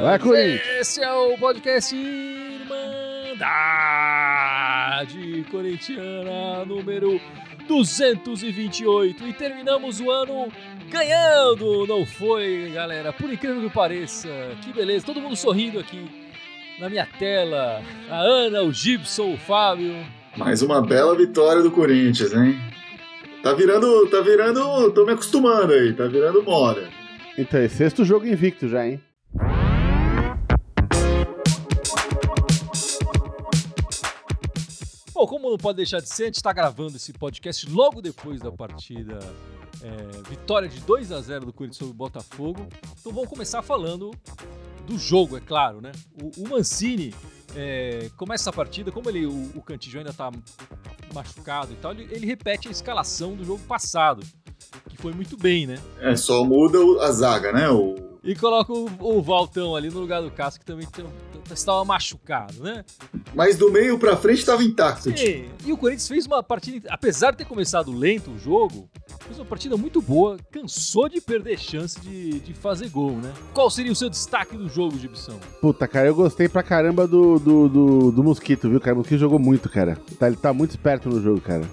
[0.00, 0.62] Vai, Corinthians!
[0.80, 2.64] Esse é o podcast Irmandade
[5.50, 7.20] Corintiana número
[7.66, 10.52] 228 e terminamos o ano
[10.88, 13.12] ganhando, não foi, galera?
[13.12, 14.28] Por incrível que pareça,
[14.62, 16.08] que beleza, todo mundo sorrindo aqui
[16.78, 17.82] na minha tela.
[18.08, 19.96] A Ana, o Gibson, o Fábio.
[20.36, 22.56] Mais uma bela vitória do Corinthians, hein?
[23.42, 26.88] Tá virando, tá virando, tô me acostumando aí, tá virando moda.
[27.36, 29.00] Então, é sexto jogo invicto já, hein?
[35.18, 38.40] Bom, como não pode deixar de ser, a gente está gravando esse podcast logo depois
[38.40, 39.18] da partida
[39.82, 42.68] é, vitória de 2 a 0 do Corinthians sobre o Botafogo.
[43.00, 44.12] Então vamos começar falando
[44.86, 45.90] do jogo, é claro, né?
[46.22, 47.12] O, o Mancini
[47.56, 49.64] é, começa a partida, como ele, o, o
[49.96, 50.30] ainda está
[51.12, 54.24] machucado e tal, ele, ele repete a escalação do jogo passado,
[54.88, 55.80] que foi muito bem, né?
[55.98, 57.68] É, só muda a zaga, né?
[57.68, 61.10] O, E coloca o, o Valtão ali no lugar do Cássio, que também tinha-
[61.52, 62.84] estava machucado, né?
[63.34, 65.10] Mas do meio pra frente tava intacto.
[65.10, 68.88] E, e o Corinthians fez uma partida, apesar de ter começado lento o jogo,
[69.26, 73.32] fez uma partida muito boa, cansou de perder chance de, de fazer gol, né?
[73.52, 75.38] Qual seria o seu destaque do jogo, Gibson?
[75.60, 78.94] Puta, cara, eu gostei pra caramba do, do, do, do Mosquito, viu, cara?
[78.94, 79.98] O Mosquito jogou muito, cara.
[80.18, 81.64] Tá, ele tá muito esperto no jogo, cara.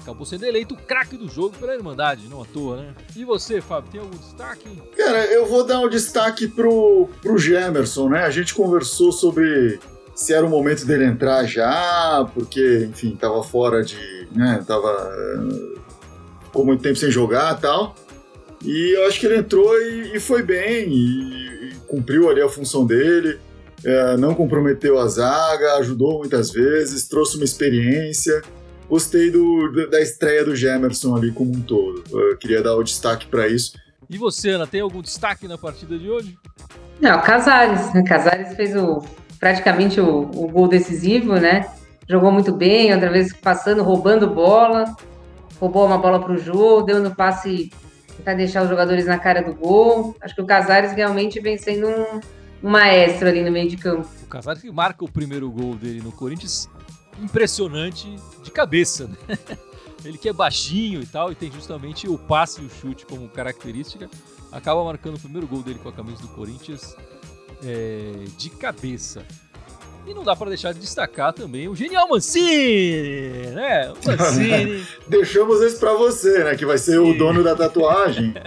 [0.00, 2.94] Acabou sendo eleito o craque do jogo pela Irmandade, não à toa, né?
[3.14, 4.68] E você, Fábio, tem algum destaque?
[4.96, 8.24] Cara, eu vou dar um destaque pro, pro Gemerson, né?
[8.24, 9.78] A gente conversou sobre
[10.14, 13.96] se era o momento dele entrar já, porque, enfim, tava fora de.
[14.34, 14.62] né?
[14.66, 15.10] Tava.
[15.14, 15.78] eh,
[16.44, 17.94] ficou muito tempo sem jogar e tal.
[18.64, 22.48] E eu acho que ele entrou e, e foi bem, e, e cumpriu ali a
[22.48, 23.38] função dele.
[23.84, 28.42] eh, não comprometeu a zaga, ajudou muitas vezes, trouxe uma experiência.
[28.88, 32.04] Gostei do, da estreia do Gemerson ali como um todo.
[32.12, 33.72] Eu queria dar o destaque para isso.
[34.10, 36.36] E você, Ana, tem algum destaque na partida de hoje?
[37.00, 37.92] Não, Casares.
[37.94, 38.04] né?
[38.06, 39.02] Casares fez o,
[39.42, 41.68] praticamente o, o gol decisivo, né?
[42.08, 44.96] Jogou muito bem, outra vez passando, roubando bola.
[45.58, 47.72] Roubou uma bola para o jogo, deu no passe
[48.22, 50.14] para deixar os jogadores na cara do gol.
[50.20, 52.20] Acho que o Casares realmente vem sendo um,
[52.62, 54.06] um maestro ali no meio de campo.
[54.22, 56.68] O Casares que marca o primeiro gol dele no Corinthians,
[57.20, 58.14] impressionante
[58.44, 59.36] de cabeça, né?
[60.04, 63.28] Ele que é baixinho e tal, e tem justamente o passe e o chute como
[63.28, 64.08] característica,
[64.52, 66.96] acaba marcando o primeiro gol dele com a camisa do Corinthians
[67.64, 69.24] é, de cabeça.
[70.04, 73.92] E não dá pra deixar de destacar também o genial Mancini, né?
[73.92, 74.84] O Mancini.
[75.06, 76.56] Deixamos esse pra você, né?
[76.56, 77.18] Que vai ser o Sim.
[77.18, 78.34] dono da tatuagem.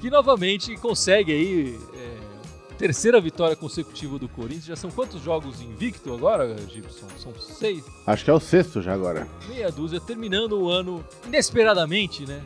[0.00, 4.66] que novamente consegue aí é, terceira vitória consecutiva do Corinthians.
[4.66, 7.06] Já são quantos jogos invicto agora, Gibson?
[7.16, 9.26] São seis, Acho que é o sexto já agora.
[9.48, 12.40] meia dúzia, terminando o ano inesperadamente, né?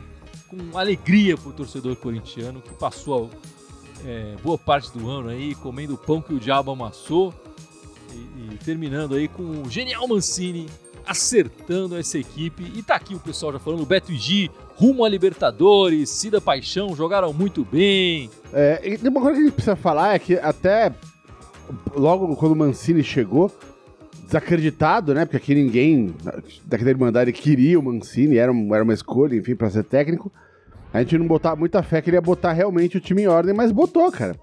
[0.47, 3.29] Com alegria pro torcedor corintiano que passou
[4.05, 7.33] é, boa parte do ano aí comendo o pão que o diabo amassou
[8.13, 10.67] e, e terminando aí com o genial Mancini
[11.05, 12.63] acertando essa equipe.
[12.75, 16.95] E tá aqui o pessoal já falando, Beto e Gi, rumo a Libertadores, Cida Paixão,
[16.95, 18.29] jogaram muito bem.
[18.53, 20.93] É, e uma coisa que a gente precisa falar é que até
[21.95, 23.51] logo quando o Mancini chegou,
[24.25, 25.25] desacreditado, né?
[25.25, 26.13] Porque aqui ninguém
[26.65, 30.31] daquele Irmandade queria o Mancini, era, um- era uma escolha, enfim, pra ser técnico.
[30.93, 33.53] A gente não botava muita fé que ele ia botar realmente o time em ordem,
[33.53, 34.35] mas botou, cara.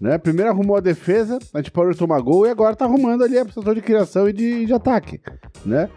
[0.00, 0.18] Né?
[0.18, 3.38] Primeiro arrumou a defesa, a gente parou de tomar gol e agora tá arrumando ali
[3.38, 5.20] a setor de criação e de, de ataque,
[5.64, 5.88] né?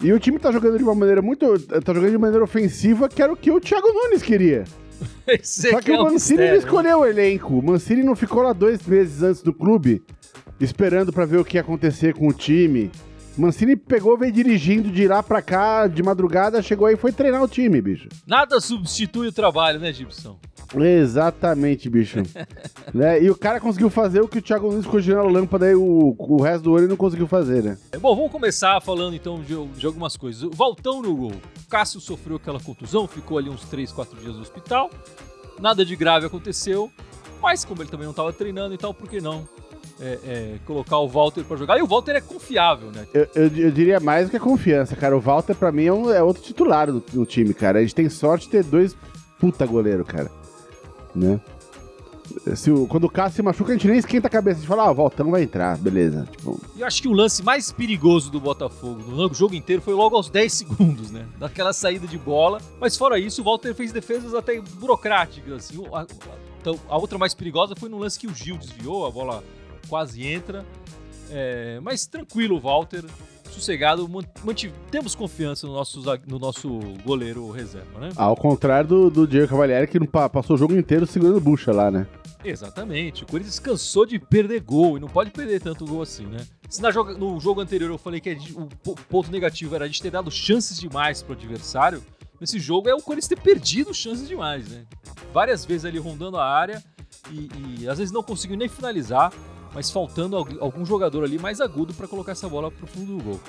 [0.00, 1.58] E o time tá jogando de uma maneira muito.
[1.80, 4.64] tá jogando de maneira ofensiva, que era o que o Thiago Nunes queria.
[5.42, 7.58] Só que é o Mancini não mistério, escolheu o elenco.
[7.58, 10.02] O Mancini não ficou lá dois meses antes do clube,
[10.60, 12.90] esperando pra ver o que ia acontecer com o time.
[13.36, 17.42] Mancini pegou, veio dirigindo de lá pra cá, de madrugada, chegou aí e foi treinar
[17.42, 18.08] o time, bicho.
[18.26, 20.38] Nada substitui o trabalho, né, Gibson?
[20.74, 22.22] Exatamente, bicho.
[22.92, 23.22] né?
[23.22, 25.74] E o cara conseguiu fazer o que o Thiago Nunes ficou girando a lâmpada e
[25.74, 27.78] o, o resto do ele não conseguiu fazer, né?
[28.00, 30.42] Bom, vamos começar falando então de, de algumas coisas.
[30.42, 31.32] O Valtão no gol.
[31.32, 34.90] O Cássio sofreu aquela contusão, ficou ali uns 3, 4 dias no hospital.
[35.60, 36.90] Nada de grave aconteceu.
[37.40, 39.46] Mas como ele também não estava treinando e tal, por que não
[40.00, 41.78] é, é, colocar o Walter pra jogar?
[41.78, 43.06] E o Walter é confiável, né?
[43.14, 45.16] Eu, eu- eu diria mais do que a confiança, cara.
[45.16, 47.78] O Walter, pra mim, é, um- é outro titular do, do time, cara.
[47.78, 48.96] A gente tem sorte de ter dois
[49.38, 50.30] puta goleiro, cara.
[51.14, 51.40] Né?
[52.56, 54.56] Se o- quando o Cássio se machuca, a gente nem esquenta a cabeça.
[54.58, 56.26] A gente fala, ah, o Valtão vai entrar, beleza.
[56.30, 59.94] Tipo, E eu acho que o lance mais perigoso do Botafogo no jogo inteiro foi
[59.94, 61.24] logo aos 10 segundos, né?
[61.38, 62.60] Daquela saída de bola.
[62.80, 65.78] Mas fora isso, o Walter fez defesas até burocráticas, assim.
[65.78, 66.06] O- A, a-
[66.60, 69.42] então, a outra mais perigosa foi no lance que o Gil desviou, a bola
[69.88, 70.64] quase entra.
[71.30, 73.04] É, mas tranquilo, o Walter
[73.50, 74.08] sossegado,
[74.90, 78.10] temos confiança no nosso, no nosso goleiro reserva, né?
[78.14, 81.90] Ao contrário do, do Diego Cavalieri, que não passou o jogo inteiro segurando bucha lá,
[81.90, 82.06] né?
[82.44, 83.24] Exatamente.
[83.24, 86.46] O Corinthians cansou de perder gol e não pode perder tanto gol assim, né?
[86.68, 90.10] Se joga, no jogo anterior eu falei que o ponto negativo era a gente ter
[90.10, 92.02] dado chances demais pro adversário,
[92.40, 94.84] nesse jogo é o Corinthians ter perdido chances demais, né?
[95.32, 96.82] Várias vezes ali rondando a área
[97.30, 99.32] e, e às vezes não conseguiu nem finalizar,
[99.76, 103.40] mas faltando algum jogador ali mais agudo para colocar essa bola pro fundo do gol.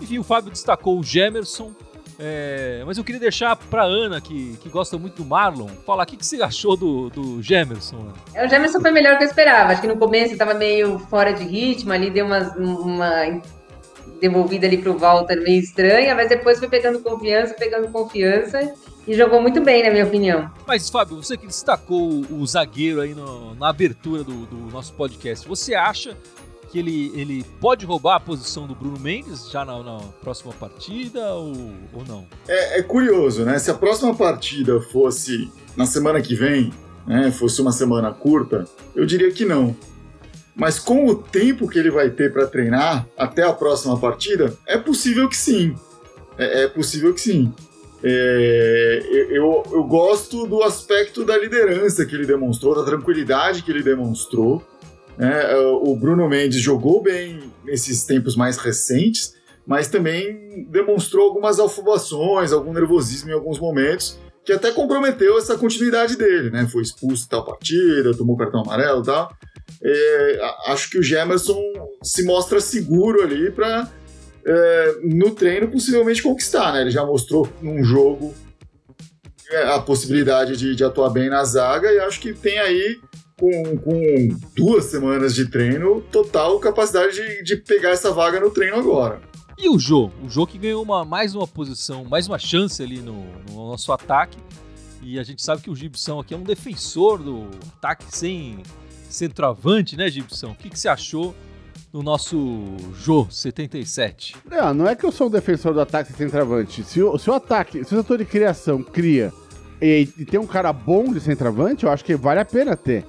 [0.00, 1.70] Enfim, o Fábio destacou o Gemerson,
[2.18, 6.06] é, mas eu queria deixar para Ana, que, que gosta muito do Marlon, falar o
[6.06, 8.12] que, que você achou do, do Gemerson.
[8.34, 9.70] É, o Gemerson foi melhor do que eu esperava.
[9.70, 13.40] Acho que no começo estava meio fora de ritmo, ali deu uma, uma
[14.20, 18.74] devolvida ali pro Walter meio estranha, mas depois foi pegando confiança, pegando confiança
[19.08, 20.50] e jogou muito bem, na minha opinião.
[20.66, 25.48] Mas, Fábio, você que destacou o zagueiro aí no, na abertura do, do, nosso podcast,
[25.48, 26.14] você acha
[26.70, 31.32] que ele, ele pode roubar a posição do Bruno Mendes já na, na próxima partida
[31.32, 31.54] ou,
[31.94, 32.26] ou não?
[32.46, 33.58] É, é, curioso, né?
[33.58, 36.70] Se a próxima partida fosse na semana que vem,
[37.06, 39.74] né, fosse uma semana curta, eu diria que não.
[40.54, 44.76] Mas com o tempo que ele vai ter para treinar até a próxima partida, é
[44.76, 45.74] possível que sim.
[46.36, 47.54] É, é possível que sim.
[48.02, 53.82] É, eu, eu gosto do aspecto da liderança que ele demonstrou, da tranquilidade que ele
[53.82, 54.62] demonstrou.
[55.18, 59.34] É, o Bruno Mendes jogou bem nesses tempos mais recentes,
[59.66, 66.16] mas também demonstrou algumas afobações, algum nervosismo em alguns momentos, que até comprometeu essa continuidade
[66.16, 66.66] dele, né?
[66.70, 69.36] Foi expulso em tal partida, tomou cartão amarelo e tal
[69.82, 71.60] é, acho que o Gemerson
[72.02, 73.88] se mostra seguro ali para
[74.48, 76.80] é, no treino possivelmente conquistar, né?
[76.80, 78.34] Ele já mostrou num jogo
[79.50, 82.98] é, a possibilidade de, de, atuar bem na zaga e acho que tem aí
[83.38, 88.76] com, com duas semanas de treino total capacidade de, de, pegar essa vaga no treino
[88.76, 89.20] agora.
[89.58, 90.10] E o Jô?
[90.24, 93.92] O Jô que ganhou uma, mais uma posição, mais uma chance ali no, no nosso
[93.92, 94.38] ataque.
[95.02, 98.62] E a gente sabe que o Gibson aqui é um defensor do ataque sem
[99.08, 100.50] centroavante, né, Gibson?
[100.50, 101.34] O que, que você achou
[101.92, 104.36] do nosso Jô 77?
[104.50, 106.82] Não, não é que eu sou um defensor do ataque centroavante.
[106.84, 109.32] Se o, se o ataque, se o setor de criação cria
[109.80, 113.04] e, e, tem um cara bom de centroavante, eu acho que vale a pena ter.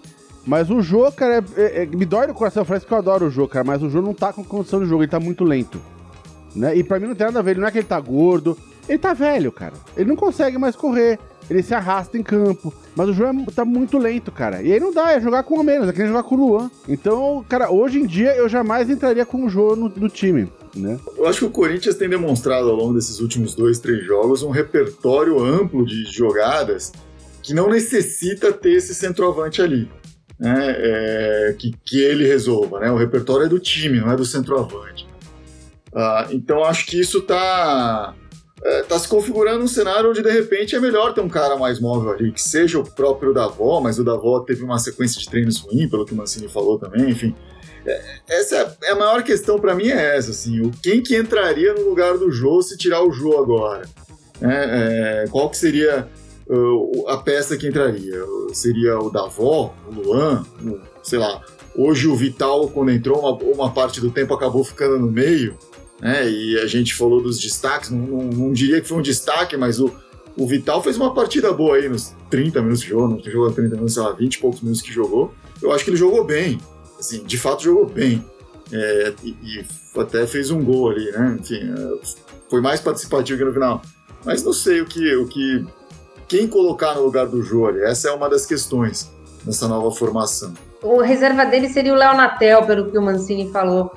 [0.46, 3.28] Mas o Jô, cara, é, é, é me dói no coração, parece que eu adoro
[3.28, 5.44] o Jô, cara, mas o Jô não tá com condição de jogo, ele tá muito
[5.44, 5.82] lento.
[6.56, 6.78] Né?
[6.78, 8.98] E pra mim não tem nada a ver, não é que ele tá gordo, ele
[8.98, 9.74] tá velho, cara.
[9.96, 12.74] Ele não consegue mais correr ele se arrasta em campo.
[12.96, 14.62] Mas o jogo é, tá muito lento, cara.
[14.62, 16.72] E aí não dá, é jogar com o menos, é querer jogar com o Luan.
[16.88, 20.52] Então, cara, hoje em dia eu jamais entraria com o jogo no, no time.
[20.76, 21.00] Né?
[21.18, 24.52] Eu acho que o Corinthians tem demonstrado ao longo desses últimos dois, três jogos um
[24.52, 26.92] repertório amplo de jogadas
[27.42, 29.90] que não necessita ter esse centroavante ali.
[30.40, 30.76] Né?
[30.78, 32.80] É, que, que ele resolva.
[32.80, 32.92] Né?
[32.92, 35.08] O repertório é do time, não é do centroavante.
[35.94, 38.14] Ah, então acho que isso está
[38.64, 41.80] é, tá se configurando um cenário onde de repente é melhor ter um cara mais
[41.80, 45.60] móvel ali, que seja o próprio Davó, mas o Davó teve uma sequência de treinos
[45.60, 47.34] ruim, pelo que o Mancini falou também, enfim.
[47.86, 51.74] É, essa é a maior questão para mim é essa, assim, o quem que entraria
[51.74, 53.88] no lugar do Jô se tirar o Jô agora?
[54.42, 56.08] É, é, qual que seria
[56.48, 58.22] uh, a peça que entraria?
[58.54, 61.42] Seria o Davó, o Luan, o, sei lá.
[61.76, 65.58] Hoje o Vital, quando entrou, uma, uma parte do tempo acabou ficando no meio
[66.00, 66.30] né?
[66.30, 69.80] E a gente falou dos destaques, não, não, não, diria que foi um destaque, mas
[69.80, 69.92] o,
[70.38, 73.76] o Vital fez uma partida boa aí nos 30 minutos que jogou, não jogou 30
[73.76, 75.34] minutos, sei lá, 20 e poucos minutos que jogou.
[75.62, 76.60] Eu acho que ele jogou bem,
[77.00, 78.24] assim, de fato jogou bem.
[78.72, 79.66] É, e, e,
[80.00, 81.38] até fez um gol ali, né?
[81.40, 82.00] Enfim, é,
[82.50, 83.82] foi mais participativo que no final.
[84.24, 85.66] Mas não sei o que, o que
[86.28, 89.12] quem colocar no lugar do Jô essa é uma das questões
[89.46, 90.54] nessa nova formação.
[90.82, 93.92] O reserva dele seria o Léo Natel, pelo que o Mancini falou.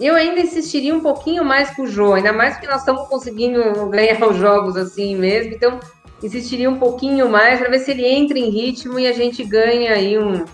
[0.00, 3.88] Eu ainda insistiria um pouquinho mais com o Jô, ainda mais porque nós estamos conseguindo
[3.88, 5.78] ganhar os jogos assim mesmo, então
[6.22, 9.92] insistiria um pouquinho mais para ver se ele entra em ritmo e a gente ganha
[9.92, 10.44] aí um,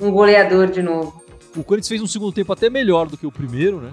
[0.00, 1.22] um goleador de novo.
[1.56, 3.92] O Corinthians fez um segundo tempo até melhor do que o primeiro, né?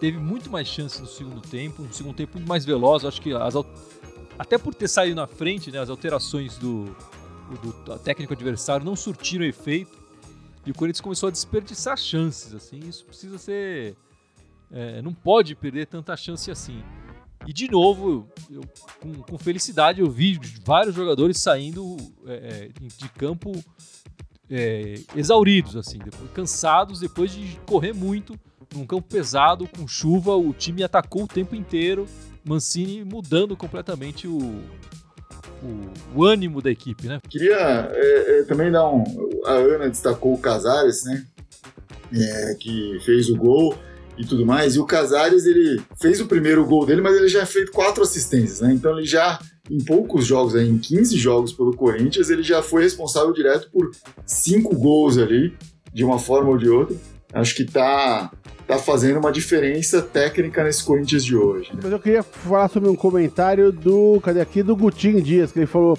[0.00, 3.04] Teve muito mais chances no segundo tempo, um segundo tempo muito mais veloz.
[3.04, 3.54] Acho que as,
[4.38, 6.84] até por ter saído na frente, né, as alterações do,
[7.62, 10.05] do técnico adversário não surtiram efeito.
[10.66, 13.96] E o Corinthians começou a desperdiçar chances, assim, isso precisa ser
[14.70, 16.82] é, não pode perder tanta chance assim.
[17.46, 18.62] E de novo, eu,
[19.00, 21.96] com, com, felicidade, eu vi vários jogadores saindo
[22.26, 23.52] é, é, de campo
[24.50, 28.38] é, exauridos, assim, depois, cansados depois de correr muito
[28.74, 32.06] num campo pesado, com chuva, o time atacou o tempo inteiro.
[32.44, 34.62] Mancini mudando completamente o,
[35.62, 37.20] o, o ânimo da equipe, né?
[37.28, 39.04] Queria é, é, também dar um.
[39.44, 41.24] A Ana destacou o Casares, né?
[42.60, 43.76] que fez o gol.
[44.18, 44.76] e tudo mais.
[44.76, 48.60] E o Casares, ele fez o primeiro gol dele, mas ele já fez quatro assistências,
[48.60, 48.72] né?
[48.72, 49.38] Então ele já,
[49.70, 53.90] em poucos jogos, aí, em 15 jogos pelo Corinthians, ele já foi responsável direto por
[54.24, 55.54] cinco gols ali,
[55.92, 56.96] de uma forma ou de outra.
[57.36, 58.30] Acho que tá,
[58.66, 61.70] tá fazendo uma diferença técnica nesse Corinthians de hoje.
[61.74, 61.80] Né?
[61.82, 64.18] Mas eu queria falar sobre um comentário do.
[64.22, 64.62] Cadê aqui?
[64.62, 65.98] Do Gutinho Dias, que ele falou.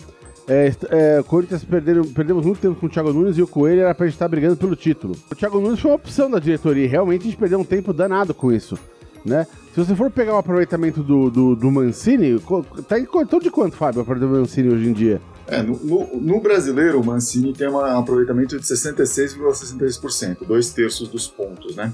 [0.49, 3.93] É, é, Corinthians perderam, perdemos muito tempo com o Thiago Nunes e o Coelho era
[3.93, 5.13] pra gente estar brigando pelo título.
[5.29, 7.91] O Thiago Nunes foi uma opção da diretoria e realmente a gente perdeu um tempo
[7.91, 8.79] danado com isso.
[9.25, 9.45] Né?
[9.75, 12.39] Se você for pegar o aproveitamento do, do, do Mancini,
[12.87, 15.21] tá em então de quanto, Fábio, o do Mancini hoje em dia?
[15.47, 21.27] É, no, no, no, brasileiro, o Mancini tem um aproveitamento de 66,63%, dois terços dos
[21.27, 21.93] pontos, né?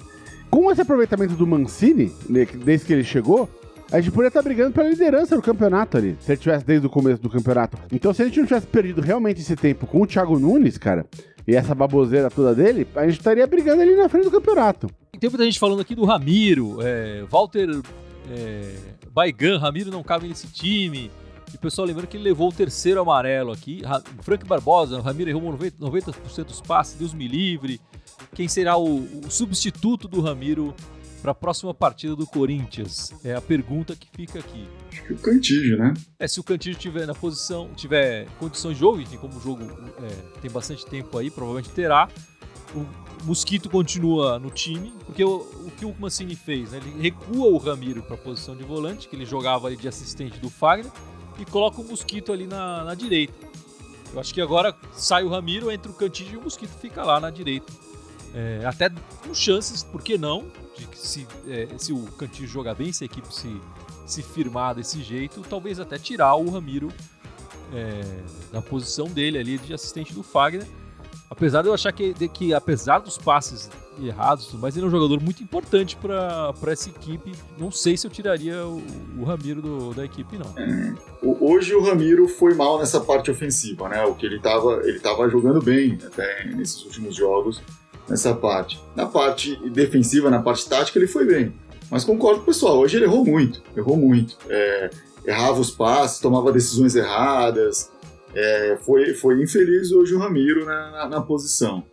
[0.49, 3.49] Com esse aproveitamento do Mancini, né, desde que ele chegou,
[3.91, 6.89] a gente poderia estar brigando pela liderança do campeonato ali, se ele tivesse desde o
[6.89, 7.77] começo do campeonato.
[7.91, 11.05] Então, se a gente não tivesse perdido realmente esse tempo com o Thiago Nunes, cara,
[11.47, 14.89] e essa baboseira toda dele, a gente estaria brigando ali na frente do campeonato.
[15.19, 17.69] Tem muita gente falando aqui do Ramiro, é, Walter
[18.31, 18.75] é,
[19.11, 21.11] Baigan, Ramiro não cabe nesse time.
[21.53, 23.83] E o pessoal lembrando que ele levou o terceiro amarelo aqui.
[24.21, 27.79] Frank Barbosa, Ramiro errou 90%, 90 dos passes, Deus me livre.
[28.33, 30.73] Quem será o, o substituto do Ramiro
[31.21, 33.13] para a próxima partida do Corinthians?
[33.23, 34.67] É a pergunta que fica aqui.
[34.91, 35.93] Acho que o Cantígio, né?
[36.17, 39.63] É, se o Cantígio tiver na posição, tiver condições de jogo, enfim, como o jogo
[40.01, 42.09] é, tem bastante tempo aí, provavelmente terá.
[42.75, 42.85] O
[43.25, 46.81] Mosquito continua no time, porque o, o que o Mancini fez, né?
[46.83, 50.39] Ele recua o Ramiro para a posição de volante, que ele jogava ali de assistente
[50.39, 50.91] do Fagner,
[51.39, 53.33] e coloca o Mosquito ali na, na direita.
[54.13, 57.19] Eu acho que agora sai o Ramiro, entra o Cantígio e o Mosquito fica lá
[57.19, 57.71] na direita.
[58.33, 58.89] É, até
[59.23, 60.47] com chances, por que não,
[60.77, 63.61] de que se, é, se o Cantinho jogar bem, se a equipe se,
[64.05, 66.91] se firmar desse jeito, talvez até tirar o Ramiro
[67.73, 68.01] é,
[68.51, 70.67] da posição dele ali de assistente do Fagner.
[71.29, 73.69] Apesar de eu achar que, de, que apesar dos passes
[74.01, 77.31] errados, mas ele é um jogador muito importante para essa equipe.
[77.57, 78.81] Não sei se eu tiraria o,
[79.19, 80.53] o Ramiro do, da equipe, não.
[80.57, 84.03] É, hoje o Ramiro foi mal nessa parte ofensiva, né?
[84.05, 87.61] O que ele estava ele tava jogando bem até nesses últimos jogos
[88.07, 88.81] nessa parte.
[88.95, 91.53] Na parte defensiva, na parte tática, ele foi bem.
[91.89, 94.37] Mas concordo com o pessoal, hoje ele errou muito, errou muito.
[94.49, 94.89] É,
[95.25, 97.91] errava os passes, tomava decisões erradas.
[98.33, 101.83] É, foi, foi infeliz hoje o Ramiro na, na, na posição.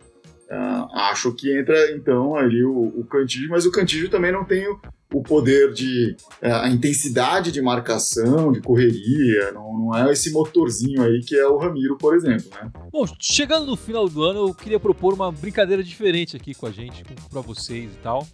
[0.51, 4.67] Uh, acho que entra então ali o, o Cantígio, mas o Cantígio também não tem
[4.67, 4.77] o,
[5.13, 6.17] o poder de.
[6.43, 11.47] Uh, a intensidade de marcação, de correria, não, não é esse motorzinho aí que é
[11.47, 12.69] o Ramiro, por exemplo, né?
[12.91, 16.71] Bom, chegando no final do ano, eu queria propor uma brincadeira diferente aqui com a
[16.71, 18.27] gente, para vocês e tal.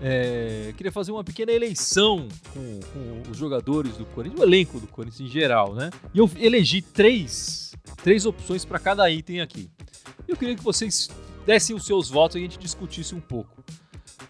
[0.00, 4.86] É, queria fazer uma pequena eleição com, com, os jogadores do Corinthians, o elenco do
[4.86, 5.90] Corinthians em geral, né?
[6.14, 7.72] E eu elegi três,
[8.04, 9.68] três opções para cada item aqui.
[10.28, 11.10] Eu queria que vocês
[11.46, 13.62] dessem os seus votos e a gente discutisse um pouco.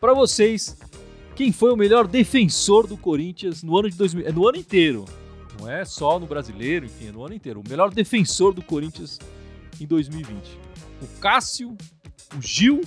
[0.01, 0.77] Para vocês,
[1.35, 5.05] quem foi o melhor defensor do Corinthians no ano de 2000, é no ano inteiro.
[5.59, 7.61] Não é só no brasileiro, enfim, é no ano inteiro.
[7.61, 9.19] O melhor defensor do Corinthians
[9.81, 10.59] em 2020.
[11.03, 11.77] O Cássio,
[12.37, 12.81] o Gil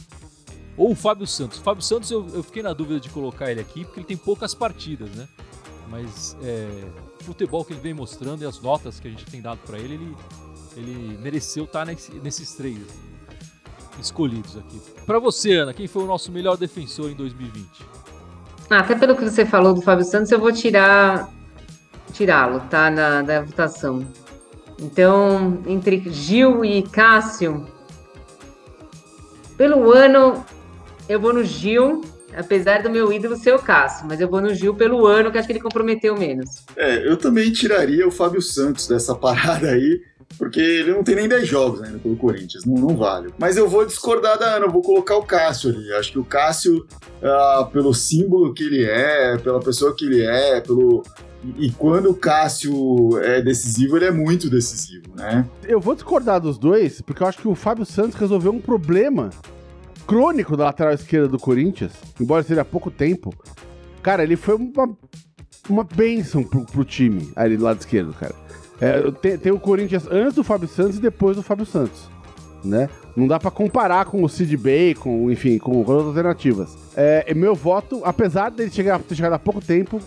[0.77, 1.59] ou o Fábio Santos.
[1.59, 4.17] O Fábio Santos eu, eu fiquei na dúvida de colocar ele aqui porque ele tem
[4.17, 5.27] poucas partidas, né?
[5.89, 6.85] Mas é,
[7.21, 9.77] o futebol que ele vem mostrando e as notas que a gente tem dado para
[9.77, 10.15] ele, ele,
[10.75, 12.79] ele mereceu estar tá nesse, nesses três
[13.99, 14.81] escolhidos aqui.
[15.05, 17.67] Para você, Ana, quem foi o nosso melhor defensor em 2020?
[18.69, 21.29] Ah, até pelo que você falou do Fábio Santos, eu vou tirar
[22.13, 22.89] tirá-lo, tá?
[22.89, 24.05] Da, da votação.
[24.79, 27.65] Então, entre Gil e Cássio,
[29.57, 30.45] pelo ano,
[31.07, 32.01] eu vou no Gil,
[32.35, 35.37] apesar do meu ídolo ser o Cássio, mas eu vou no Gil pelo ano, que
[35.37, 36.65] acho que ele comprometeu menos.
[36.75, 40.01] É, eu também tiraria o Fábio Santos dessa parada aí,
[40.37, 43.33] porque ele não tem nem 10 jogos ainda pelo Corinthians, não, não vale.
[43.37, 45.91] Mas eu vou discordar da Ana, eu vou colocar o Cássio ali.
[45.93, 46.85] Acho que o Cássio,
[47.21, 51.03] ah, pelo símbolo que ele é, pela pessoa que ele é, pelo.
[51.57, 55.45] E, quando o Cássio é decisivo, ele é muito decisivo, né?
[55.67, 59.29] Eu vou discordar dos dois, porque eu acho que o Fábio Santos resolveu um problema
[60.07, 63.33] crônico da lateral esquerda do Corinthians, embora seja há pouco tempo.
[64.01, 64.97] Cara, ele foi uma,
[65.69, 68.35] uma bênção pro, pro time ali do lado esquerdo, cara.
[68.81, 72.09] É, tem, tem, o Corinthians antes do Fábio Santos e depois do Fábio Santos,
[72.63, 72.89] né?
[73.15, 76.75] Não dá para comparar com o Sid Bacon, enfim, com outras alternativas.
[76.95, 80.01] É, meu voto, apesar dele chegar, ter chegado há pouco tempo,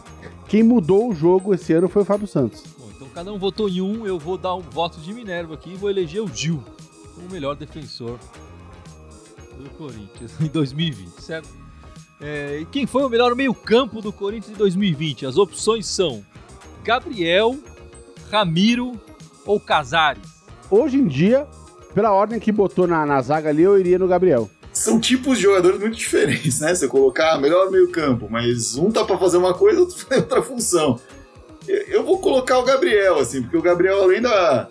[0.48, 2.64] quem mudou o jogo esse ano foi o Fábio Santos.
[2.78, 5.72] Bom, então cada um votou em um, eu vou dar um voto de Minerva aqui
[5.72, 6.62] e vou eleger o Gil
[7.16, 8.18] o melhor defensor
[9.58, 11.48] do Corinthians em 2020, certo?
[12.20, 15.26] É, e quem foi o melhor meio-campo do Corinthians em 2020?
[15.26, 16.24] As opções são
[16.82, 17.56] Gabriel,
[18.30, 18.92] Ramiro
[19.44, 20.22] ou Casares?
[20.70, 21.46] Hoje em dia,
[21.94, 24.50] pela ordem que botou na, na zaga ali, eu iria no Gabriel.
[24.72, 26.74] são tipos de jogadores muito diferentes, né?
[26.74, 30.42] Você colocar melhor meio campo, mas um tá para fazer uma coisa, outro faz outra
[30.42, 31.00] função.
[31.66, 34.68] Eu vou colocar o Gabriel, assim, porque o Gabriel, além da,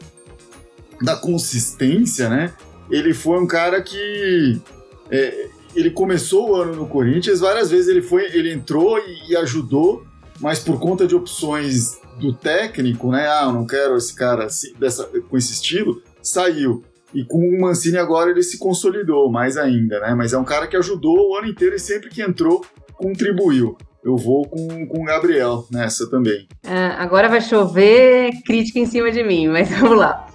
[1.01, 2.53] da consistência, né?
[2.89, 4.61] Ele foi um cara que
[5.09, 9.37] é, ele começou o ano no Corinthians, várias vezes ele foi, ele entrou e, e,
[9.37, 10.05] ajudou,
[10.39, 13.27] mas por conta de opções do técnico, né?
[13.27, 16.83] Ah, eu não quero esse cara assim, dessa, com esse estilo, saiu.
[17.13, 20.13] E com o Mancini agora ele se consolidou mais ainda, né?
[20.13, 23.77] Mas é um cara que ajudou o ano inteiro e sempre que entrou, contribuiu.
[24.03, 26.47] Eu vou com, com o Gabriel nessa também.
[26.65, 30.27] Ah, agora vai chover crítica em cima de mim, mas vamos lá.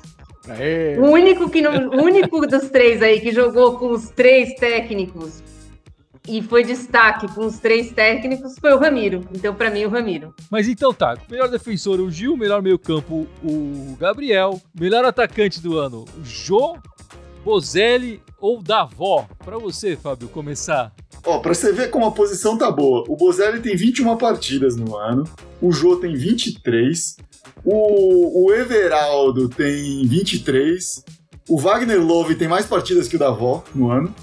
[0.49, 0.99] Aê.
[0.99, 5.43] O único, que não, o único dos três aí que jogou com os três técnicos
[6.29, 9.23] e foi destaque com os três técnicos foi o Ramiro.
[9.35, 10.35] Então, para mim, o Ramiro.
[10.51, 16.05] Mas então tá, melhor defensor o Gil, melhor meio-campo o Gabriel, melhor atacante do ano
[16.19, 16.77] o Jô,
[17.45, 19.27] Bozelli ou Davó?
[19.39, 20.93] Para você, Fábio, começar.
[21.25, 23.05] Ó, pra você ver como a posição tá boa.
[23.09, 25.25] O Bozelli tem 21 partidas no ano,
[25.61, 27.17] o Jô tem 23,
[27.65, 31.05] o, o Everaldo tem 23,
[31.49, 34.15] o Wagner Love tem mais partidas que o Davó no ano.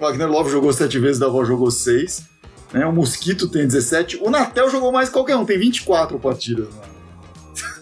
[0.00, 2.24] Wagner Love jogou sete vezes, Davó jogou seis.
[2.72, 2.86] Né?
[2.86, 4.18] O Mosquito tem 17.
[4.22, 6.68] O Natel jogou mais que qualquer um, tem 24 partidas.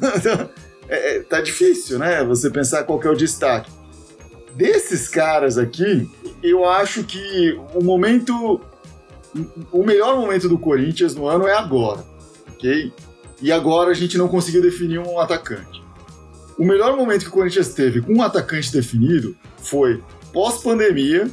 [0.01, 0.49] Né?
[0.89, 2.25] é, é, tá difícil, né?
[2.25, 3.71] Você pensar qual é o destaque.
[4.55, 6.11] Desses caras aqui,
[6.43, 8.61] eu acho que o momento.
[9.71, 12.05] O melhor momento do Corinthians no ano é agora,
[12.49, 12.93] ok?
[13.41, 15.83] E agora a gente não conseguiu definir um atacante.
[16.59, 21.31] O melhor momento que o Corinthians teve com um atacante definido foi pós-pandemia,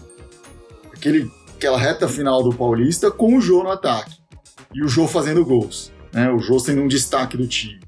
[1.06, 4.18] aquele, aquela reta final do Paulista com o Jô no ataque.
[4.74, 5.92] E o Jô fazendo gols.
[6.12, 6.30] Né?
[6.32, 7.80] O Jô sendo um destaque do time.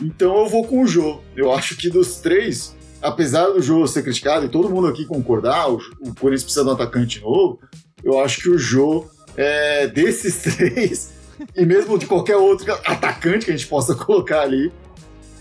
[0.00, 1.20] Então eu vou com o Jô.
[1.36, 5.68] Eu acho que dos três, apesar do Jô ser criticado e todo mundo aqui concordar,
[5.70, 7.60] o, o Corinthians precisa de um atacante novo,
[8.02, 9.06] eu acho que o Jô,
[9.36, 11.12] é, desses três,
[11.56, 14.72] e mesmo de qualquer outro atacante que a gente possa colocar ali,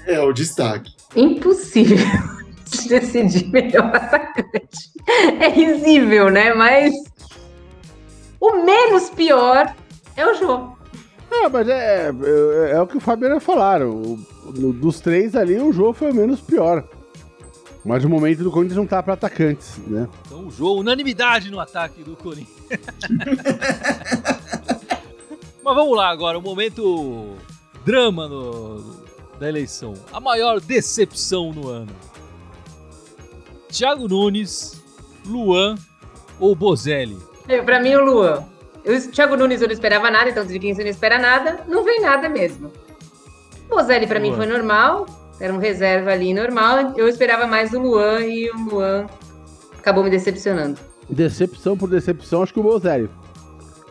[0.08, 0.92] é o destaque.
[1.16, 2.39] Impossível
[2.88, 4.92] decidir melhor atacante.
[5.40, 6.54] É risível, né?
[6.54, 6.94] Mas
[8.40, 9.76] o menos pior
[10.16, 10.72] é o Jô.
[11.32, 13.90] Ah, mas é, é, é o que o Fabiano falaram.
[13.90, 14.18] O,
[14.74, 16.84] dos três ali, o Jô foi o menos pior.
[17.86, 20.08] Mas o momento do Corinthians não tá para atacantes, né?
[20.26, 22.50] Então o Jô, unanimidade no ataque do Corinthians.
[25.64, 27.36] mas vamos lá agora, o momento
[27.86, 28.84] drama no,
[29.40, 29.94] da eleição.
[30.12, 31.96] A maior decepção no ano.
[33.70, 34.82] Thiago Nunes,
[35.26, 35.76] Luan
[36.40, 37.18] ou Bozelli?
[37.48, 38.44] É, pra mim, o Luan.
[38.86, 41.84] O Thiago Nunes eu não esperava nada, então de quem você não espera nada, não
[41.84, 42.72] vem nada mesmo.
[43.70, 44.30] Bozelli pra Luan.
[44.30, 45.06] mim foi normal,
[45.40, 46.94] era um reserva ali normal.
[46.98, 49.06] Eu esperava mais do Luan e o Luan
[49.78, 50.80] acabou me decepcionando.
[51.08, 53.10] Decepção por decepção, acho que o Bozelli.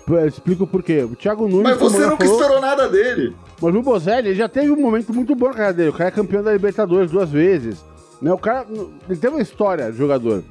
[0.08, 1.04] Eu explico por quê.
[1.04, 1.64] O Thiago Nunes.
[1.64, 3.36] Mas você nunca falou, esperou nada dele.
[3.60, 5.88] Mas o Bozelli já teve um momento muito bom na carreira dele.
[5.90, 7.84] O cara é campeão da Libertadores duas vezes.
[8.20, 8.32] Né?
[8.32, 8.66] O cara
[9.08, 10.42] ele tem uma história jogador.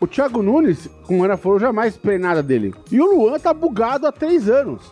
[0.00, 2.74] O Thiago Nunes, como Ana falou, jamais esperei nada dele.
[2.90, 4.90] E o Luan tá bugado há três anos.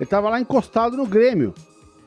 [0.00, 1.54] Ele tava lá encostado no Grêmio.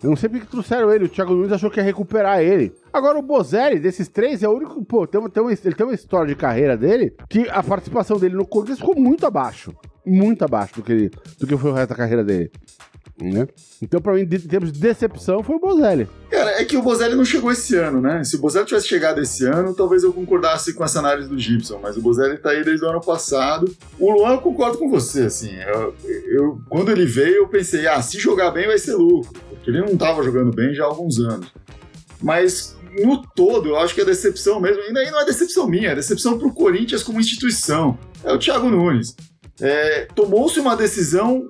[0.04, 1.06] Eu não sei porque trouxeram ele.
[1.06, 2.74] O Thiago Nunes achou que ia recuperar ele.
[2.92, 4.84] Agora, o Bozelli, desses três, é o único.
[4.84, 8.36] Pô, tem, tem uma, ele tem uma história de carreira dele que a participação dele
[8.36, 9.74] no Corinthians ficou muito abaixo.
[10.06, 12.52] Muito abaixo do que, ele, do que foi o resto da carreira dele.
[13.22, 13.48] Né?
[13.82, 16.08] Então, pra mim, em termos de decepção, foi o Bozelli.
[16.30, 18.24] Cara, é que o Bozelli não chegou esse ano, né?
[18.24, 21.80] Se o Bozelli tivesse chegado esse ano, talvez eu concordasse com essa análise do Gibson,
[21.82, 23.72] mas o Bozelli tá aí desde o ano passado.
[24.00, 25.54] O Luan, eu concordo com você, assim.
[25.56, 29.70] Eu, eu, quando ele veio, eu pensei, ah, se jogar bem vai ser lucro, porque
[29.70, 31.54] ele não tava jogando bem já há alguns anos.
[32.20, 35.92] Mas no todo, eu acho que a decepção mesmo, ainda aí não é decepção minha,
[35.92, 37.98] é decepção pro Corinthians como instituição.
[38.24, 39.16] É o Thiago Nunes.
[39.60, 41.48] É, Tomou-se uma decisão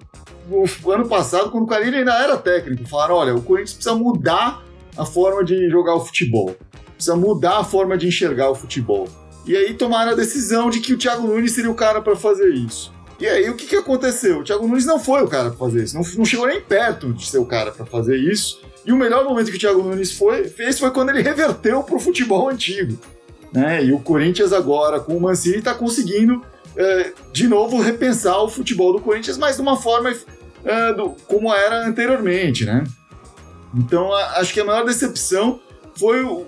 [0.49, 4.63] no ano passado, quando o Carilli ainda era técnico, falaram: olha, o Corinthians precisa mudar
[4.97, 6.55] a forma de jogar o futebol,
[6.95, 9.07] precisa mudar a forma de enxergar o futebol.
[9.45, 12.49] E aí tomaram a decisão de que o Thiago Nunes seria o cara para fazer
[12.53, 12.93] isso.
[13.19, 14.39] E aí o que, que aconteceu?
[14.39, 17.13] O Thiago Nunes não foi o cara para fazer isso, não, não, chegou nem perto
[17.13, 18.61] de ser o cara para fazer isso.
[18.85, 21.95] E o melhor momento que o Thiago Nunes foi, fez foi quando ele reverteu para
[21.95, 22.97] o futebol antigo.
[23.53, 23.83] Né?
[23.83, 26.41] E o Corinthians agora, com o Mancini, está conseguindo
[27.31, 30.13] de novo repensar o futebol do Corinthians, mas de uma forma
[30.63, 32.83] é, do, como era anteriormente, né?
[33.75, 35.59] Então a, acho que a maior decepção
[35.95, 36.45] foi o,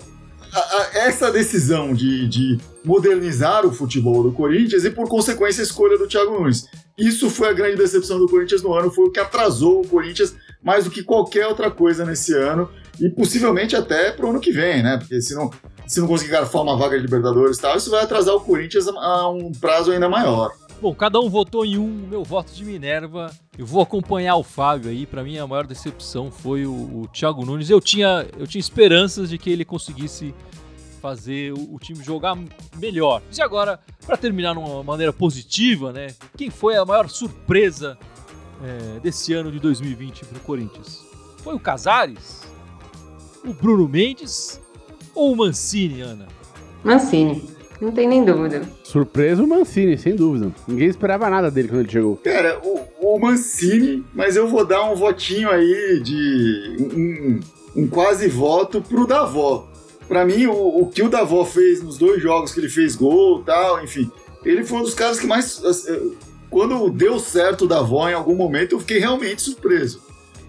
[0.52, 5.64] a, a, essa decisão de, de, modernizar o futebol do Corinthians e, por consequência, a
[5.64, 6.66] escolha do Thiago Nunes.
[6.98, 10.34] Isso foi a grande decepção do Corinthians no ano, foi o que atrasou o Corinthians
[10.62, 14.52] mais do que qualquer outra coisa nesse ano e possivelmente até para o ano que
[14.52, 14.98] vem, né?
[14.98, 15.50] Porque se não,
[15.86, 18.88] se não conseguir garfar uma vaga de Libertadores e tal, isso vai atrasar o Corinthians
[18.88, 20.52] a um prazo ainda maior.
[20.80, 23.30] Bom, cada um votou em um, meu voto de Minerva.
[23.56, 25.06] Eu vou acompanhar o Fábio aí.
[25.06, 27.70] Para mim, a maior decepção foi o, o Thiago Nunes.
[27.70, 30.34] Eu tinha, eu tinha esperanças de que ele conseguisse
[31.00, 32.36] fazer o, o time jogar
[32.76, 33.22] melhor.
[33.34, 36.08] E agora, para terminar numa maneira positiva, né?
[36.36, 37.96] Quem foi a maior surpresa
[38.62, 41.02] é, desse ano de 2020 para o Corinthians?
[41.38, 42.42] Foi o Casares?
[43.44, 44.60] O Bruno Mendes?
[45.14, 46.26] Ou o Mancini, Ana?
[46.82, 47.42] Mancini.
[47.80, 48.62] Não tem nem dúvida.
[48.82, 50.52] Surpresa o Mancini, sem dúvida.
[50.66, 52.16] Ninguém esperava nada dele quando ele chegou.
[52.16, 56.76] Cara, o, o Mancini, mas eu vou dar um votinho aí de.
[56.80, 57.40] um,
[57.82, 59.68] um quase voto pro Davó.
[60.06, 63.40] Pra mim, o, o que o Davó fez nos dois jogos que ele fez gol
[63.40, 64.10] e tal, enfim,
[64.44, 65.62] ele foi um dos caras que mais.
[66.50, 70.00] Quando deu certo o Davó em algum momento, eu fiquei realmente surpreso.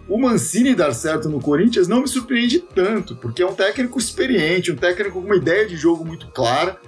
[0.08, 4.72] O Mancini dar certo no Corinthians não me surpreende tanto, porque é um técnico experiente,
[4.72, 6.80] um técnico com uma ideia de jogo muito clara.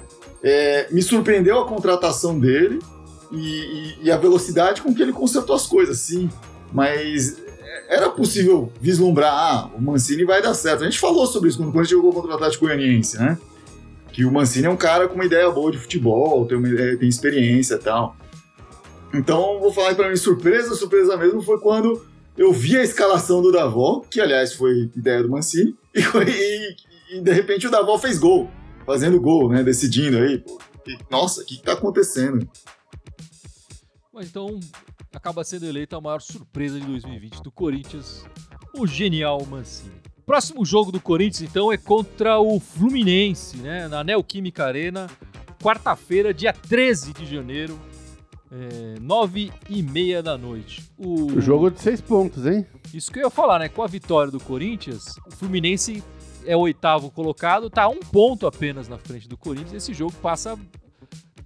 [0.43, 2.79] É, me surpreendeu a contratação dele
[3.31, 6.29] e, e, e, a velocidade com que ele consertou as coisas, sim.
[6.71, 7.37] Mas
[7.89, 10.83] era possível vislumbrar, ah, o Mancini vai dar certo.
[10.83, 13.37] A gente falou sobre isso quando o Corinthians jogou contra o Atlético Goianiense, né?
[14.11, 17.09] Que o Mancini é um cara com uma ideia boa de futebol, tem, uma, tem
[17.09, 18.15] experiência e tal.
[19.11, 22.05] Então, vou falar para mim, surpresa, surpresa mesmo foi quando
[22.37, 27.21] eu vi a escalação do Davó, que aliás foi ideia do Mancini, e, e, e
[27.21, 28.49] de repente o Davó fez gol
[28.85, 29.63] fazendo gol, né?
[29.63, 30.43] Decidindo aí.
[30.87, 32.47] E, nossa, o que, que tá acontecendo?
[34.13, 34.59] Mas então
[35.13, 38.23] acaba sendo eleito a maior surpresa de 2020 do Corinthians,
[38.73, 39.91] o genial Mancini.
[40.25, 43.87] Próximo jogo do Corinthians, então, é contra o Fluminense, né?
[43.87, 45.07] Na Neoquímica Arena,
[45.61, 47.79] quarta-feira, dia 13 de janeiro,
[48.51, 50.83] é, nove e meia da noite.
[50.97, 51.33] O...
[51.33, 52.65] o jogo de seis pontos, hein?
[52.93, 53.69] Isso que eu ia falar, né?
[53.69, 56.03] Com a vitória do Corinthians, o Fluminense
[56.45, 59.73] é o oitavo colocado, tá um ponto apenas na frente do Corinthians.
[59.73, 60.57] Esse jogo passa.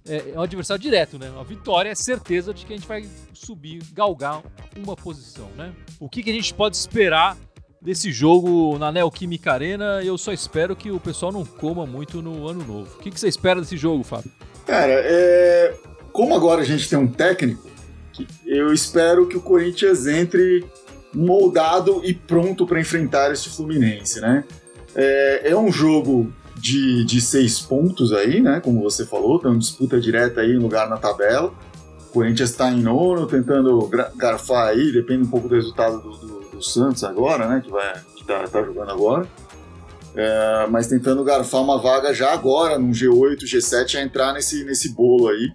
[0.08, 1.32] É, é um adversário direto, né?
[1.38, 4.42] A vitória é certeza de que a gente vai subir, galgar
[4.76, 5.72] uma posição, né?
[6.00, 7.36] O que, que a gente pode esperar
[7.80, 10.02] desse jogo na Neoquímica Arena?
[10.02, 12.96] Eu só espero que o pessoal não coma muito no ano novo.
[12.96, 14.30] O que, que você espera desse jogo, Fábio?
[14.66, 15.76] Cara, é...
[16.12, 17.68] como agora a gente tem um técnico,
[18.46, 20.64] eu espero que o Corinthians entre
[21.14, 24.44] moldado e pronto para enfrentar esse Fluminense, né?
[24.94, 28.60] É, é um jogo de, de seis pontos aí, né?
[28.60, 31.52] Como você falou, tem uma disputa direta aí, lugar na tabela.
[32.08, 36.40] O Corinthians está em nono, tentando garfar aí, depende um pouco do resultado do, do,
[36.50, 37.62] do Santos agora, né?
[37.64, 39.26] Que, vai, que tá, tá jogando agora.
[40.14, 44.90] É, mas tentando garfar uma vaga já agora, num G8, G7, a entrar nesse, nesse
[44.90, 45.52] bolo aí.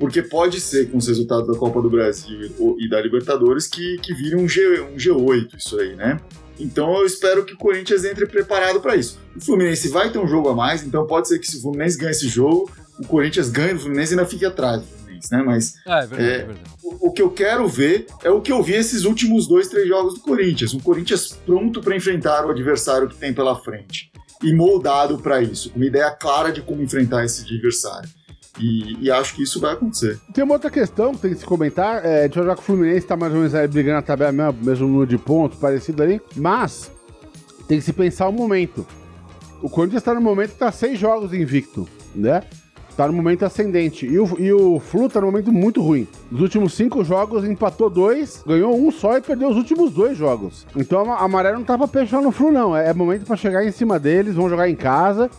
[0.00, 4.14] Porque pode ser, com os resultados da Copa do Brasil e, da Libertadores, que, que
[4.14, 6.18] vire um, G, um G8 isso aí, né?
[6.58, 9.18] Então eu espero que o Corinthians entre preparado para isso.
[9.36, 11.98] O Fluminense vai ter um jogo a mais, então pode ser que se o Fluminense
[11.98, 15.42] ganhe esse jogo, o Corinthians ganhe do Fluminense ainda fique atrás do Fluminense, né?
[15.42, 16.70] Mas ah, é verdade, é, é verdade.
[16.82, 19.86] O, o, que eu quero ver é o que eu vi esses últimos dois, três
[19.86, 20.72] jogos do Corinthians.
[20.72, 24.10] Um Corinthians pronto para enfrentar o adversário que tem pela frente
[24.42, 28.08] e moldado para isso, com uma ideia clara de como enfrentar esse adversário.
[28.58, 30.18] E, e, acho que isso vai acontecer.
[30.32, 32.04] Tem uma outra questão que tem que se comentar.
[32.04, 34.64] É, de jogar com o Fluminense tá mais ou menos aí brigando na tabela mesmo,
[34.64, 36.20] mesmo número de pontos, parecido ali.
[36.36, 36.90] Mas
[37.68, 38.86] tem que se pensar o momento.
[39.62, 42.42] O Corinthians tá no momento que tá seis jogos invicto, né?
[42.96, 44.04] Tá no momento ascendente.
[44.04, 46.06] E o, e o Flu tá no momento muito ruim.
[46.30, 50.66] Nos últimos cinco jogos, empatou dois, ganhou um só e perdeu os últimos dois jogos.
[50.76, 52.76] Então a, a maré não tá pra peixar no Flu, não.
[52.76, 55.30] É, é momento para chegar em cima deles, vão jogar em casa.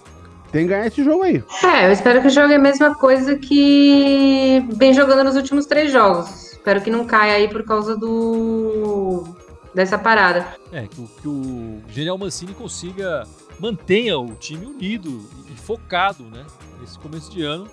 [0.52, 1.44] Tem que ganhar esse jogo aí.
[1.64, 6.52] É, eu espero que jogue a mesma coisa que vem jogando nos últimos três jogos.
[6.52, 9.24] Espero que não caia aí por causa do
[9.74, 10.46] dessa parada.
[10.72, 13.26] É, que o, que o Genial Mancini consiga
[13.60, 16.46] mantenha o time unido e focado, né,
[16.80, 17.68] nesse começo de ano.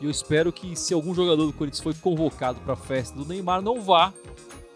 [0.00, 3.24] E eu espero que se algum jogador do Corinthians foi convocado para a festa do
[3.24, 4.12] Neymar, não vá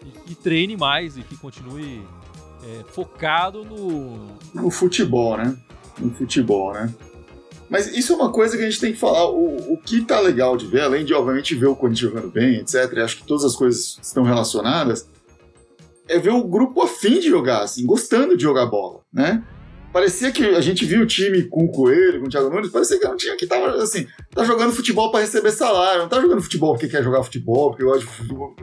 [0.03, 2.01] e, e treine mais e que continue
[2.63, 5.55] é, focado no no futebol, né?
[5.99, 6.93] No futebol, né?
[7.69, 9.29] Mas isso é uma coisa que a gente tem que falar.
[9.29, 12.57] O, o que tá legal de ver, além de, obviamente, ver o Corinthians jogando bem,
[12.57, 15.07] etc., e acho que todas as coisas estão relacionadas,
[16.07, 19.43] é ver o grupo afim de jogar, assim, gostando de jogar bola, né?
[19.91, 22.99] Parecia que a gente viu o time com o Coelho, com o Thiago Nunes, parecia
[22.99, 26.41] que um time que tava, assim, tá jogando futebol para receber salário, não tá jogando
[26.41, 28.53] futebol porque quer jogar futebol, porque gosta de futebol.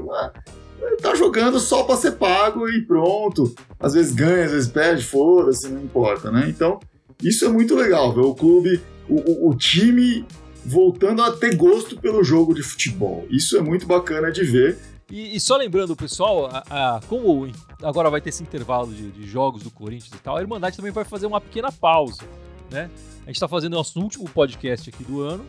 [0.81, 3.55] Ele tá jogando só para ser pago e pronto.
[3.81, 6.47] Às vezes ganha, às vezes perde, foda-se, não importa, né?
[6.49, 6.79] Então,
[7.23, 10.25] isso é muito legal, ver o clube o, o, time
[10.65, 13.27] voltando a ter gosto pelo jogo de futebol.
[13.31, 14.79] Isso é muito bacana de ver.
[15.11, 17.51] E, e só lembrando, pessoal, a, a, como
[17.83, 20.93] agora vai ter esse intervalo de, de, jogos do Corinthians e tal, a Irmandade também
[20.93, 22.23] vai fazer uma pequena pausa,
[22.71, 22.91] né?
[23.23, 25.47] A gente está fazendo nosso último podcast aqui do ano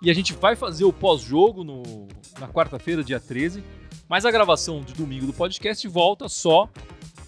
[0.00, 1.64] E a gente vai fazer o pós-jogo
[2.38, 3.62] na quarta-feira, dia 13.
[4.08, 6.68] Mas a gravação de domingo do podcast volta só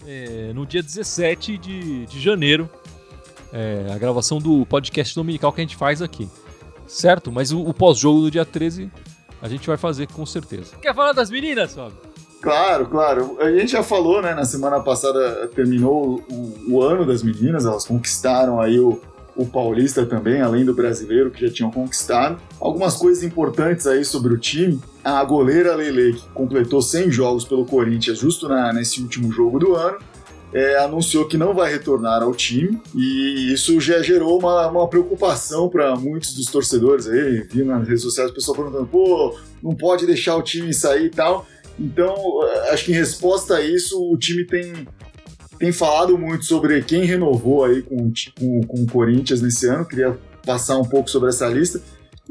[0.05, 2.69] é, no dia 17 de, de janeiro.
[3.53, 6.29] É, a gravação do podcast dominical que a gente faz aqui.
[6.87, 7.31] Certo?
[7.31, 8.91] Mas o, o pós-jogo do dia 13
[9.41, 10.75] a gente vai fazer com certeza.
[10.81, 11.97] Quer falar das meninas, Fábio?
[12.41, 13.37] Claro, claro.
[13.39, 14.33] A gente já falou, né?
[14.33, 18.99] Na semana passada terminou o, o ano das meninas, elas conquistaram aí o,
[19.35, 22.39] o paulista também, além do brasileiro que já tinham conquistado.
[22.59, 24.79] Algumas coisas importantes aí sobre o time.
[25.03, 29.75] A goleira Lele, que completou 100 jogos pelo Corinthians justo na, nesse último jogo do
[29.75, 29.97] ano,
[30.53, 35.69] é, anunciou que não vai retornar ao time e isso já gerou uma, uma preocupação
[35.69, 37.47] para muitos dos torcedores aí.
[37.49, 41.09] Vi nas redes sociais o pessoal perguntando: pô, não pode deixar o time sair e
[41.09, 41.45] tal.
[41.79, 44.87] Então, eh, acho que em resposta a isso, o time tem,
[45.57, 49.85] tem falado muito sobre quem renovou aí com, com, com o Corinthians nesse ano.
[49.85, 51.81] Queria passar um pouco sobre essa lista.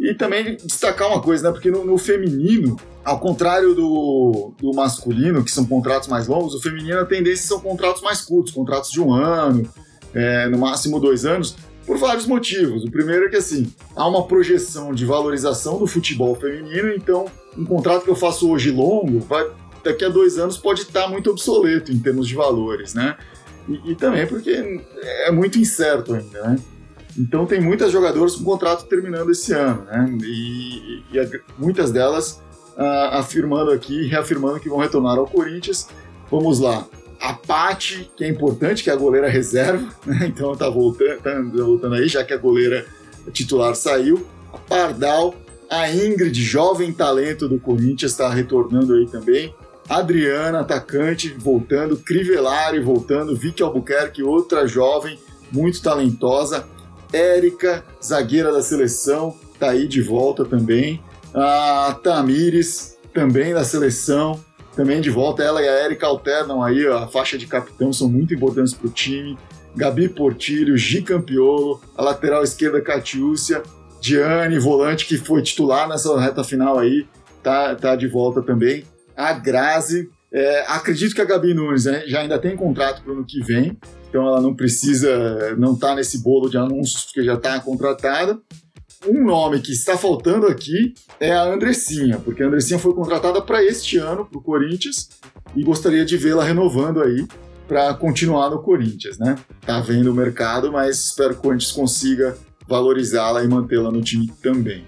[0.00, 1.52] E também destacar uma coisa, né?
[1.52, 6.62] Porque no, no, feminino, ao contrário do, do masculino, que são contratos mais longos, o
[6.62, 9.70] feminino a tendência são contratos mais curtos, contratos de um ano,
[10.14, 12.82] é, no máximo dois anos, por vários motivos.
[12.82, 17.26] O primeiro é que, assim, há uma projeção de valorização do futebol feminino, então
[17.58, 19.46] um contrato que eu faço hoje longo, vai,
[19.84, 23.18] daqui a dois anos pode estar muito obsoleto em termos de valores, né?
[23.68, 26.56] E, e também porque é muito incerto ainda, né?
[27.18, 30.16] Então tem muitas jogadoras com contrato terminando esse ano, né?
[30.22, 32.42] E, e, muitas delas
[32.76, 35.88] uh, afirmando aqui, reafirmando que vão retornar ao Corinthians.
[36.30, 36.86] Vamos lá.
[37.20, 40.26] A Pati, que é importante, que é a goleira reserva, né?
[40.26, 42.86] então tá voltando, tá voltando aí, já que a goleira
[43.32, 44.26] titular saiu.
[44.52, 45.34] A Pardal,
[45.68, 49.54] a Ingrid, jovem talento do Corinthians, está retornando aí também.
[49.88, 51.96] Adriana, atacante, voltando.
[51.96, 53.36] Crivellari voltando.
[53.36, 55.18] Vicky Albuquerque, outra jovem,
[55.52, 56.64] muito talentosa.
[57.12, 61.02] Érica, zagueira da seleção, tá aí de volta também.
[61.34, 64.42] A Tamires, também da seleção,
[64.74, 65.42] também de volta.
[65.42, 68.90] Ela e a Érica alternam aí a faixa de capitão, são muito importantes para o
[68.90, 69.38] time.
[69.76, 73.62] Gabi Portilho, Gi Campiolo, a lateral esquerda Catiúcia,
[74.00, 77.06] Diane, volante, que foi titular nessa reta final aí,
[77.42, 78.84] tá, tá de volta também.
[79.16, 83.16] A Grazi, é, acredito que a Gabi Nunes né, já ainda tem contrato para o
[83.16, 83.76] ano que vem,
[84.08, 88.38] então ela não precisa, não tá nesse bolo de anúncios, porque já está contratada.
[89.06, 93.64] Um nome que está faltando aqui é a Andressinha, porque a Andressinha foi contratada para
[93.64, 95.08] este ano, para o Corinthians,
[95.56, 97.26] e gostaria de vê-la renovando aí
[97.66, 99.36] para continuar no Corinthians, né?
[99.64, 102.36] Tá vendo o mercado, mas espero que o Corinthians consiga
[102.68, 104.84] valorizá-la e mantê-la no time também.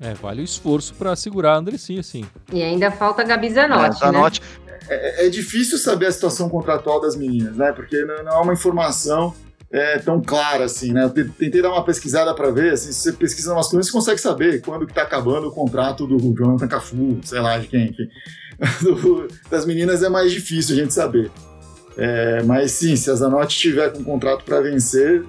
[0.00, 2.24] É, vale o esforço para segurar a Andressinha, sim.
[2.52, 4.40] E ainda falta a Gabi Zanotti, é, Zanotti.
[4.40, 4.67] Né?
[4.88, 7.72] É, é, difícil saber a situação contratual das meninas, né?
[7.72, 9.34] Porque não, não é uma informação
[9.70, 11.04] é, tão clara assim, né?
[11.04, 14.20] Eu tentei dar uma pesquisada para ver, assim, se você pesquisa umas coisas, você consegue
[14.20, 18.08] saber quando que tá acabando o contrato do Jonathan Cafu, sei lá, de quem, enfim.
[18.82, 21.30] Do, das meninas é mais difícil a gente saber.
[21.96, 25.24] É, mas sim, se a Zanotti tiver com um contrato para vencer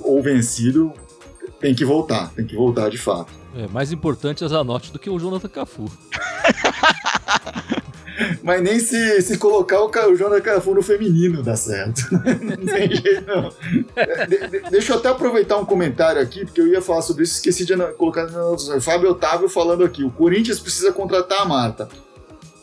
[0.00, 0.92] ou vencido,
[1.60, 3.32] tem que voltar, tem que voltar de fato.
[3.56, 5.84] É mais importante a Zanotti do que o Jonathan Cafu.
[8.42, 12.02] Mas nem se, se colocar o, o Jonathan Cafu no feminino dá certo.
[12.12, 13.50] não tem jeito, não.
[14.28, 17.34] De, de, deixa eu até aproveitar um comentário aqui, porque eu ia falar sobre isso,
[17.34, 20.04] esqueci de colocar no Fábio Otávio falando aqui.
[20.04, 21.88] O Corinthians precisa contratar a Marta.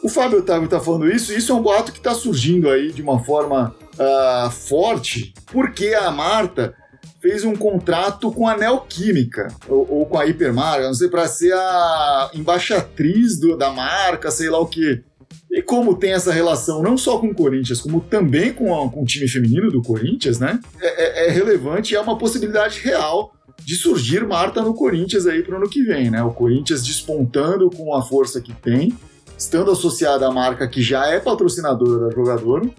[0.02, 2.92] O Fábio Otávio está falando isso, e isso é um boato que está surgindo aí
[2.92, 6.74] de uma forma uh, forte, porque a Marta
[7.22, 11.54] fez um contrato com a Neoquímica, ou, ou com a Hipermarca, não sei, para ser
[11.54, 15.04] a embaixatriz do, da marca, sei lá o que.
[15.52, 19.04] E como tem essa relação não só com o Corinthians, como também com, a, com
[19.04, 20.60] o time feminino do Corinthians, né?
[20.80, 23.34] É, é, é relevante e é uma possibilidade real
[23.64, 26.24] de surgir Marta no Corinthians aí para o ano que vem, né?
[26.24, 28.98] O Corinthians despontando com a força que tem,
[29.38, 32.70] estando associada à marca que já é patrocinadora da jogadora.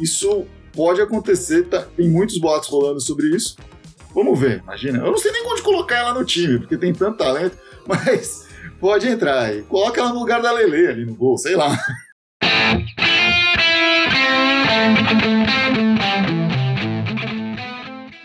[0.00, 3.56] Isso pode acontecer, tá, tem muitos boatos rolando sobre isso.
[4.14, 4.98] Vamos ver, imagina.
[4.98, 8.46] Eu não sei nem onde colocar ela no time, porque tem tanto talento, mas
[8.80, 9.62] pode entrar aí.
[9.62, 11.78] Coloca ela no lugar da Lele ali no gol, sei lá.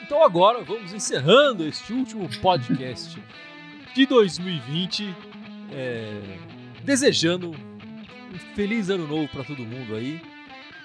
[0.06, 3.22] Então agora vamos encerrando este último podcast
[3.94, 5.16] de 2020,
[5.72, 6.22] é,
[6.84, 10.22] desejando um feliz ano novo para todo mundo aí.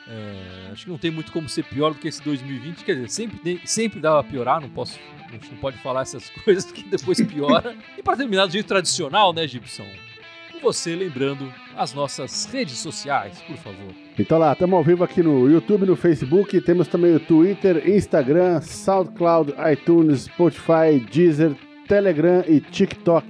[0.09, 2.85] É, acho que não tem muito como ser pior do que esse 2020.
[2.85, 4.99] Quer dizer, sempre, sempre dá pra piorar, não posso.
[5.29, 7.77] A não pode falar essas coisas que depois piora.
[7.97, 9.87] e para terminar do jeito tradicional, né, Gibson?
[10.53, 13.95] Com você lembrando as nossas redes sociais, por favor.
[14.19, 18.61] Então lá, estamos ao vivo aqui no YouTube, no Facebook, temos também o Twitter, Instagram,
[18.61, 21.53] SoundCloud, iTunes, Spotify, Deezer,
[21.89, 23.27] Telegram e TikTok.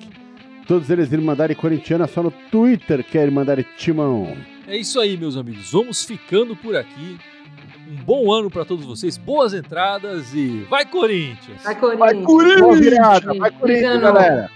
[0.66, 4.36] Todos eles Irmandade Corintiana só no Twitter que é Irmandade Timão.
[4.66, 5.70] É isso aí, meus amigos.
[5.70, 7.16] Vamos ficando por aqui.
[7.88, 11.62] Um bom ano para todos vocês, boas entradas e vai Corinthians!
[11.62, 11.98] Vai, Corinthians!
[11.98, 13.38] Vai Corinthians!
[13.38, 14.00] Vai Corinthians, Brigando.
[14.00, 14.50] galera!